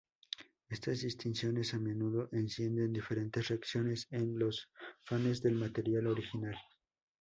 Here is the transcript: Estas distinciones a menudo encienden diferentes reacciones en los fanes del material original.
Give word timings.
Estas 0.69 1.01
distinciones 1.01 1.75
a 1.75 1.77
menudo 1.79 2.27
encienden 2.31 2.91
diferentes 2.91 3.49
reacciones 3.49 4.07
en 4.09 4.39
los 4.39 4.67
fanes 5.03 5.43
del 5.43 5.53
material 5.53 6.07
original. 6.07 6.55